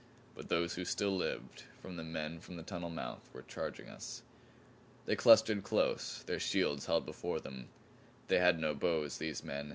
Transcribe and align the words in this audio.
But 0.33 0.49
those 0.49 0.73
who 0.73 0.83
still 0.83 1.15
lived 1.15 1.65
of 1.83 1.95
the 1.95 2.03
men 2.03 2.39
from 2.39 2.55
the 2.55 2.63
tunnel 2.63 2.89
mouth 2.89 3.29
were 3.33 3.43
charging 3.43 3.87
us. 3.87 4.23
They 5.05 5.15
clustered 5.15 5.63
close, 5.63 6.23
their 6.25 6.39
shields 6.39 6.87
held 6.87 7.05
before 7.05 7.39
them. 7.39 7.69
They 8.27 8.39
had 8.39 8.57
no 8.57 8.73
bows, 8.73 9.19
these 9.19 9.43
men. 9.43 9.69